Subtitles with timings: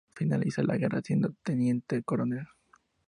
[0.15, 2.47] Finaliza la guerra siendo Teniente-Coronel.